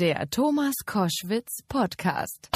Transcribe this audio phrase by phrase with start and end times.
[0.00, 2.48] Der Thomas Koschwitz Podcast.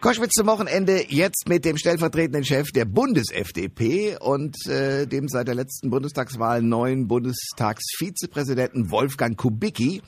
[0.00, 5.54] Koschwitz zum Wochenende jetzt mit dem stellvertretenden Chef der Bundes-FDP und äh, dem seit der
[5.54, 10.02] letzten Bundestagswahl neuen Bundestagsvizepräsidenten Wolfgang Kubicki.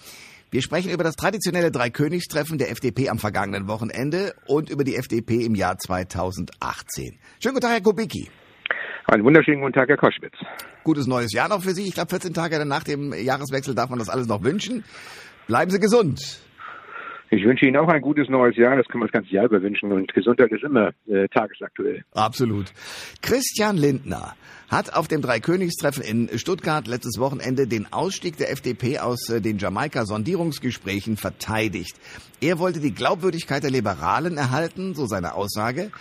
[0.51, 5.45] Wir sprechen über das traditionelle Dreikönigstreffen der FDP am vergangenen Wochenende und über die FDP
[5.45, 7.17] im Jahr 2018.
[7.39, 8.29] Schönen guten Tag, Herr Kubicki.
[9.07, 10.35] Einen wunderschönen guten Tag, Herr Koschwitz.
[10.85, 11.87] Gutes neues Jahr noch für Sie.
[11.87, 14.85] Ich glaube, 14 Tage nach dem Jahreswechsel darf man das alles noch wünschen.
[15.47, 16.41] Bleiben Sie gesund.
[17.33, 18.77] Ich wünsche Ihnen auch ein gutes neues Jahr.
[18.77, 19.93] Das können wir das ganze Jahr über wünschen.
[19.93, 22.03] Und Gesundheit ist immer äh, tagesaktuell.
[22.13, 22.73] Absolut.
[23.23, 24.35] Christian Lindner
[24.69, 29.59] hat auf dem Dreikönigstreffen in Stuttgart letztes Wochenende den Ausstieg der FDP aus äh, den
[29.59, 31.95] Jamaika-Sondierungsgesprächen verteidigt.
[32.41, 35.93] Er wollte die Glaubwürdigkeit der Liberalen erhalten, so seine Aussage.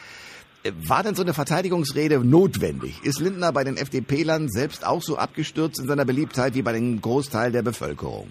[0.63, 3.01] War denn so eine Verteidigungsrede notwendig?
[3.03, 6.99] Ist Lindner bei den FDP-Lern selbst auch so abgestürzt in seiner Beliebtheit wie bei dem
[6.99, 8.27] Großteil der Bevölkerung?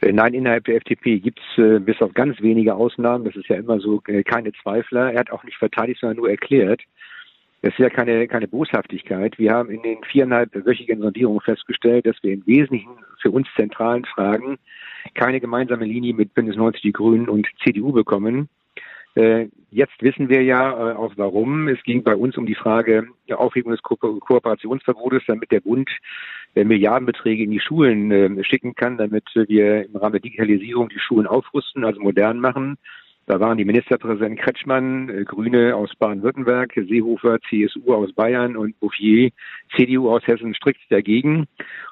[0.00, 3.48] Äh, nein, innerhalb der FDP gibt es äh, bis auf ganz wenige Ausnahmen, das ist
[3.48, 5.12] ja immer so, äh, keine Zweifler.
[5.12, 6.82] Er hat auch nicht verteidigt, sondern nur erklärt.
[7.62, 9.38] Das ist ja keine, keine Boshaftigkeit.
[9.38, 14.58] Wir haben in den viereinhalbwöchigen Sondierungen festgestellt, dass wir im Wesentlichen für uns zentralen Fragen
[15.14, 18.48] keine gemeinsame Linie mit Bündnis 90 Die Grünen und CDU bekommen.
[19.14, 21.68] Äh, jetzt wissen wir ja äh, auch warum.
[21.68, 25.90] Es ging bei uns um die Frage der Aufhebung des Ko Kooperationsverbotes, damit der Bund
[26.54, 30.98] äh, Milliardenbeträge in die Schulen äh, schicken kann, damit wir im Rahmen der Digitalisierung die
[30.98, 32.78] Schulen aufrüsten, also modern machen.
[33.26, 39.30] Da waren die Ministerpräsidenten Kretschmann, Grüne aus Baden-Württemberg, Seehofer, CSU aus Bayern und Bouffier,
[39.76, 41.38] CDU aus Hessen strikt dagegen.
[41.38, 41.48] Und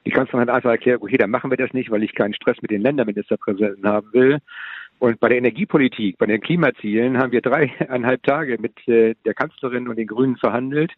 [0.07, 2.61] die Kanzlerin hat einfach erklärt, okay, dann machen wir das nicht, weil ich keinen Stress
[2.63, 4.39] mit den Länderministerpräsidenten haben will.
[5.01, 9.89] Und bei der Energiepolitik, bei den Klimazielen haben wir dreieinhalb Tage mit äh, der Kanzlerin
[9.89, 10.93] und den Grünen verhandelt,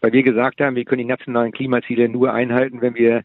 [0.00, 3.22] weil wir gesagt haben, wir können die nationalen Klimaziele nur einhalten, wenn wir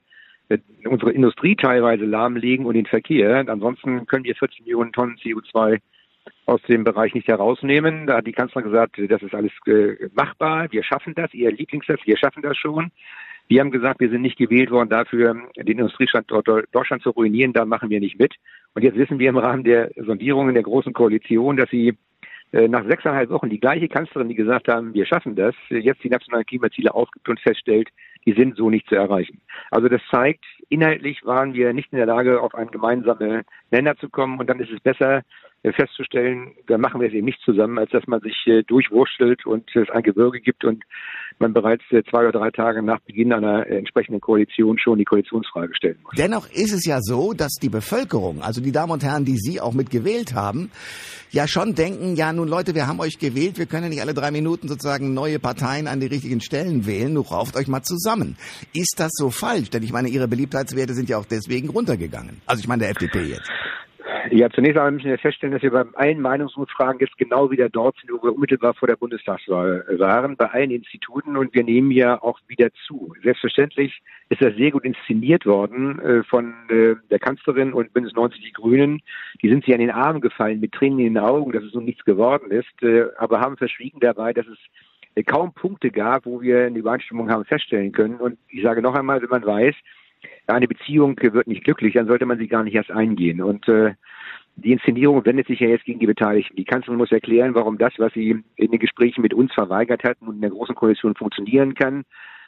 [0.50, 3.46] äh, unsere Industrie teilweise lahmlegen und den Verkehr.
[3.48, 5.80] Ansonsten können wir 14 Millionen Tonnen CO2
[6.46, 8.06] aus dem Bereich nicht herausnehmen.
[8.06, 12.02] Da hat die Kanzlerin gesagt, das ist alles äh, machbar, wir schaffen das, ihr Lieblingssatz,
[12.04, 12.92] wir schaffen das schon.
[13.48, 17.64] Wir haben gesagt, wir sind nicht gewählt worden dafür, den Industriestandort Deutschland zu ruinieren, da
[17.64, 18.36] machen wir nicht mit.
[18.76, 21.98] Und jetzt wissen wir im Rahmen der Sondierungen der Großen Koalition, dass sie
[22.52, 26.10] äh, nach sechseinhalb Wochen die gleiche Kanzlerin, die gesagt haben, wir schaffen das, jetzt die
[26.10, 27.90] nationalen Klimaziele aufgibt und feststellt,
[28.26, 29.42] die sind so nicht zu erreichen.
[29.72, 34.10] Also das zeigt, inhaltlich waren wir nicht in der Lage, auf einen gemeinsamen Nenner zu
[34.10, 35.24] kommen und dann ist es besser
[35.62, 39.46] äh, festzustellen, da machen wir es eben nicht zusammen, als dass man sich äh, durchwurschtelt
[39.46, 40.86] und es ein Gebirge gibt und
[41.38, 45.98] man bereits zwei oder drei Tage nach Beginn einer entsprechenden Koalition schon die Koalitionsfrage stellen
[46.04, 46.14] muss.
[46.18, 49.60] Dennoch ist es ja so, dass die Bevölkerung, also die Damen und Herren, die Sie
[49.60, 50.72] auch mit gewählt haben,
[51.32, 54.14] ja schon denken, ja nun Leute, wir haben euch gewählt, wir können ja nicht alle
[54.14, 58.38] drei Minuten sozusagen neue Parteien an die richtigen Stellen wählen, nur rauft euch mal zusammen.
[58.74, 59.70] Ist das so falsch?
[59.70, 60.28] Denn ich meine, Ihre
[60.60, 62.42] Beliebtheitswerte sind ja auch deswegen runtergegangen.
[62.46, 63.50] Also ich meine der FDP jetzt.
[64.32, 67.96] Ja, zunächst einmal müssen wir feststellen, dass wir bei allen Meinungsumfragen jetzt genau wieder dort
[68.00, 72.22] sind, wo wir unmittelbar vor der Bundestagswahl waren, bei allen Instituten und wir nehmen ja
[72.22, 73.14] auch wieder zu.
[73.24, 78.42] Selbstverständlich ist das sehr gut inszeniert worden äh, von äh, der Kanzlerin und Bündnis 90
[78.42, 79.02] Die Grünen.
[79.42, 81.86] Die sind sich an den Armen gefallen mit Tränen in den Augen, dass es nun
[81.86, 86.66] nichts geworden ist, äh, aber haben verschwiegen dabei, dass es kaum Punkte gab, wo wir
[86.66, 88.16] eine Übereinstimmung haben feststellen können.
[88.16, 89.76] Und ich sage noch einmal, wenn man weiß,
[90.48, 93.42] eine Beziehung wird nicht glücklich, dann sollte man sie gar nicht erst eingehen.
[93.42, 93.94] Und äh,
[94.56, 96.56] die Inszenierung wendet sich ja jetzt gegen die Beteiligten.
[96.56, 100.22] Die Kanzlerin muss erklären, warum das, was sie in den Gesprächen mit uns verweigert hat,
[100.22, 102.04] nun in der Großen Koalition funktionieren kann.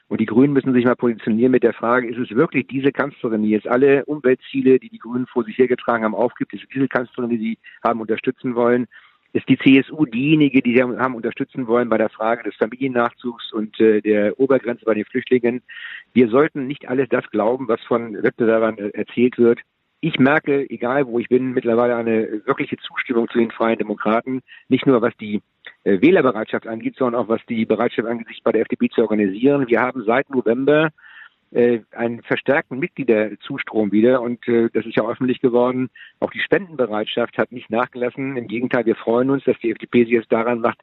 [0.09, 3.43] Und die Grünen müssen sich mal positionieren mit der Frage, ist es wirklich diese Kanzlerin,
[3.43, 6.51] die jetzt alle Umweltziele, die die Grünen vor sich hergetragen haben, aufgibt?
[6.53, 8.87] Ist es diese Kanzlerin, die sie haben unterstützen wollen?
[9.33, 13.79] Ist die CSU diejenige, die sie haben unterstützen wollen bei der Frage des Familiennachzugs und
[13.79, 15.61] äh, der Obergrenze bei den Flüchtlingen?
[16.13, 19.59] Wir sollten nicht alles das glauben, was von Wettbewerbern äh, erzählt wird
[20.01, 24.87] ich merke, egal wo ich bin, mittlerweile eine wirkliche Zustimmung zu den Freien Demokraten, nicht
[24.87, 25.41] nur was die
[25.83, 29.67] äh, Wählerbereitschaft angeht, sondern auch was die Bereitschaft angeht, sich bei der FDP zu organisieren.
[29.67, 30.89] Wir haben seit November
[31.53, 35.89] einen verstärkten Mitgliederzustrom wieder und äh, das ist ja öffentlich geworden.
[36.19, 38.37] Auch die Spendenbereitschaft hat nicht nachgelassen.
[38.37, 40.79] Im Gegenteil, wir freuen uns, dass die FDP sich jetzt daran macht,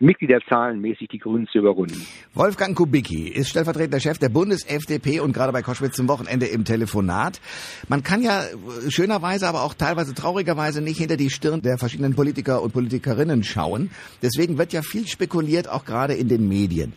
[0.00, 2.06] Mitgliederzahlenmäßig die Grünen zu überrunden.
[2.34, 7.40] Wolfgang Kubicki ist stellvertretender Chef der Bundes-FDP und gerade bei Koschwitz zum Wochenende im Telefonat.
[7.88, 8.44] Man kann ja
[8.88, 13.90] schönerweise, aber auch teilweise traurigerweise nicht hinter die Stirn der verschiedenen Politiker und Politikerinnen schauen.
[14.22, 16.92] Deswegen wird ja viel spekuliert, auch gerade in den Medien.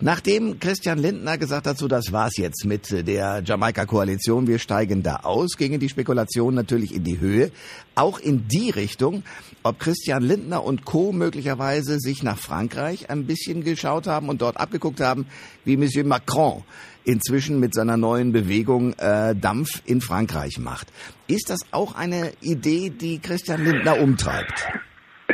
[0.00, 5.20] Nachdem Christian Lindner gesagt hat, so das war's jetzt mit der Jamaika-Koalition, wir steigen da
[5.22, 7.52] aus, gingen die Spekulationen natürlich in die Höhe.
[7.94, 9.22] Auch in die Richtung,
[9.62, 11.12] ob Christian Lindner und Co.
[11.12, 15.26] möglicherweise sich nach Frankreich ein bisschen geschaut haben und dort abgeguckt haben,
[15.64, 16.64] wie Monsieur Macron
[17.04, 20.88] inzwischen mit seiner neuen Bewegung äh, Dampf in Frankreich macht.
[21.28, 24.66] Ist das auch eine Idee, die Christian Lindner umtreibt?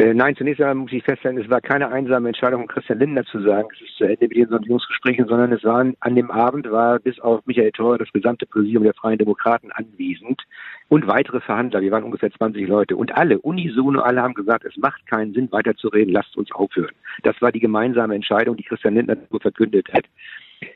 [0.01, 3.39] Äh, nein, zunächst einmal muss ich feststellen, es war keine einsame Entscheidung Christian Lindner zu
[3.43, 6.99] sagen, es ist zu Ende mit den Sondierungsgesprächen, sondern es waren an dem Abend war
[7.01, 10.41] bis auf Michael Theuer das gesamte Präsidium der Freien Demokraten anwesend
[10.89, 11.83] und weitere Verhandler.
[11.83, 15.53] Wir waren ungefähr 20 Leute und alle, unisono, alle haben gesagt, es macht keinen Sinn
[15.53, 16.95] weiterzureden, lasst uns aufhören.
[17.23, 20.07] Das war die gemeinsame Entscheidung, die Christian Lindner verkündet hat.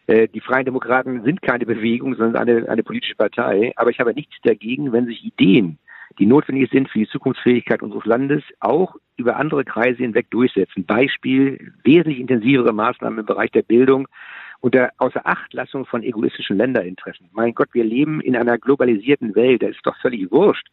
[0.06, 3.72] Äh, die Freien Demokraten sind keine Bewegung, sondern eine, eine politische Partei.
[3.76, 5.78] Aber ich habe nichts dagegen, wenn sich Ideen
[6.18, 10.84] die notwendig sind für die Zukunftsfähigkeit unseres Landes, auch über andere Kreise hinweg durchsetzen.
[10.84, 14.08] Beispiel wesentlich intensivere Maßnahmen im Bereich der Bildung
[14.60, 17.28] unter Außerachtlassung von egoistischen Länderinteressen.
[17.32, 19.62] Mein Gott, wir leben in einer globalisierten Welt.
[19.62, 20.66] Da ist doch völlig wurscht,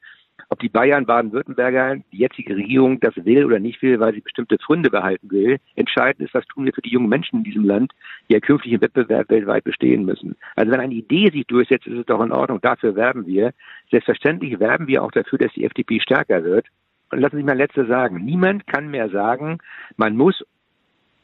[0.51, 4.57] ob die Bayern, Baden-Württemberger, die jetzige Regierung das will oder nicht will, weil sie bestimmte
[4.57, 5.59] Pfründe behalten will.
[5.75, 7.93] Entscheidend ist, was tun wir für die jungen Menschen in diesem Land,
[8.27, 10.35] die ja künftig im Wettbewerb weltweit bestehen müssen.
[10.57, 12.59] Also wenn eine Idee sich durchsetzt, ist es doch in Ordnung.
[12.59, 13.53] Dafür werben wir.
[13.91, 16.67] Selbstverständlich werben wir auch dafür, dass die FDP stärker wird.
[17.11, 18.17] Und lassen Sie mich mal letzte sagen.
[18.25, 19.59] Niemand kann mehr sagen,
[19.95, 20.43] man muss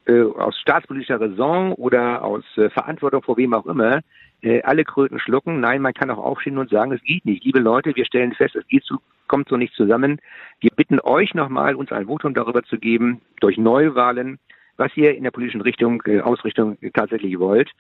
[0.08, 4.02] äh, aus staatspolitischer Raison oder aus äh, Verantwortung vor wem auch immer
[4.42, 5.60] äh, alle Kröten schlucken.
[5.60, 7.44] Nein, man kann auch aufstehen und sagen, es geht nicht.
[7.44, 10.20] Liebe Leute, wir stellen fest, es geht so, kommt so nicht zusammen.
[10.60, 14.40] Wir bitten euch nochmal, uns ein Votum darüber zu geben, durch Neuwahlen,
[14.78, 17.72] was ihr in der politischen Richtung, äh, Ausrichtung tatsächlich wollt.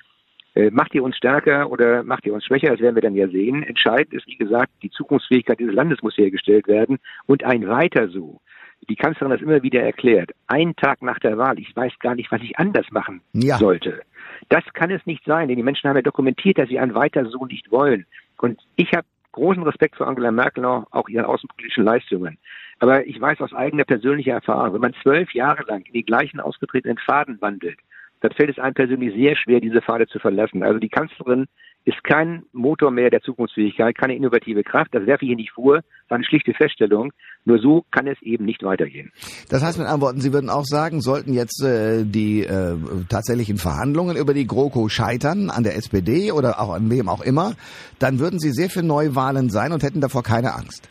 [0.55, 2.71] Äh, macht ihr uns stärker oder macht ihr uns schwächer?
[2.71, 3.63] Das werden wir dann ja sehen.
[3.63, 6.97] Entscheidend ist, wie gesagt, die Zukunftsfähigkeit dieses Landes muss hergestellt werden
[7.27, 8.41] und ein weiter so
[8.89, 12.31] die Kanzlerin das immer wieder erklärt, einen Tag nach der Wahl, ich weiß gar nicht,
[12.31, 13.57] was ich anders machen ja.
[13.57, 14.01] sollte.
[14.49, 17.25] Das kann es nicht sein, denn die Menschen haben ja dokumentiert, dass sie ein weiter
[17.25, 18.05] so nicht wollen.
[18.37, 22.37] Und ich habe großen Respekt vor Angela Merkel, auch, auch ihren außenpolitischen Leistungen.
[22.79, 26.39] Aber ich weiß aus eigener persönlicher Erfahrung, wenn man zwölf Jahre lang in die gleichen
[26.39, 27.79] ausgetretenen Faden wandelt,
[28.21, 30.63] dann fällt es einem persönlich sehr schwer, diese Pfade zu verlassen.
[30.63, 31.45] Also die Kanzlerin
[31.87, 34.93] ist kein Motor mehr der Zukunftsfähigkeit, keine innovative Kraft.
[34.93, 35.75] Das werfe ich hier nicht vor.
[35.75, 37.13] Das war eine schlichte Feststellung.
[37.45, 39.13] Nur so kann es eben nicht weitergehen.
[39.49, 42.75] Das heißt mit anderen Worten, Sie würden auch sagen, sollten jetzt äh, die äh,
[43.07, 47.53] tatsächlichen Verhandlungen über die GroKo scheitern an der SPD oder auch an wem auch immer,
[47.99, 50.89] dann würden Sie sehr für Neuwahlen sein und hätten davor keine Angst.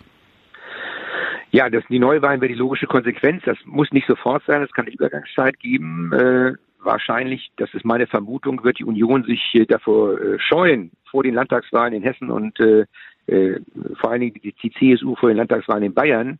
[1.50, 3.42] Ja, das, die Neuwahlen wäre die logische Konsequenz.
[3.44, 6.10] Das muss nicht sofort sein, es kann eine Übergangszeit geben.
[6.14, 6.54] Äh,
[6.86, 11.94] wahrscheinlich, das ist meine Vermutung, wird die Union sich davor äh, scheuen, vor den Landtagswahlen
[11.94, 12.86] in Hessen und äh,
[13.26, 13.60] äh,
[14.00, 16.38] vor allen Dingen die, CSU vor den Landtagswahlen in Bayern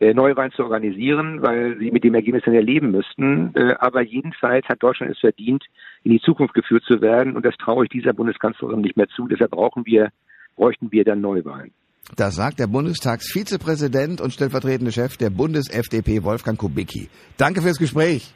[0.00, 3.54] äh, Neuwahlen zu organisieren, weil sie mit dem Ergebnis dann erleben müssten.
[3.54, 5.64] Äh, aber jedenfalls hat Deutschland es verdient,
[6.04, 9.28] in die Zukunft geführt zu werden und das traue ich dieser Bundeskanzlerin nicht mehr zu.
[9.28, 10.10] Deshalb brauchen wir,
[10.56, 11.72] bräuchten wir dann Neuwahlen.
[12.16, 17.08] Das sagt der Bundestagsvizepräsident und stellvertretende Chef der Bundes-FDP Wolfgang Kubicki.
[17.36, 18.32] Danke fürs Gespräch.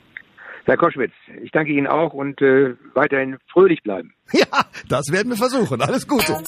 [0.64, 1.12] Herr Koschwitz,
[1.42, 4.14] ich danke Ihnen auch und äh, weiterhin fröhlich bleiben.
[4.32, 4.46] Ja,
[4.88, 5.82] das werden wir versuchen.
[5.82, 6.42] Alles Gute.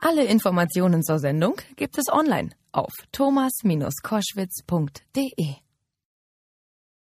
[0.00, 5.69] Alle Informationen zur Sendung gibt es online auf thomas-koschwitz.de.